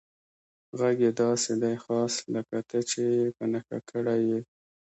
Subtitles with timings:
[0.79, 4.39] غږ یې داسې دی، خاص لکه ته چې یې په نښه کړی یې.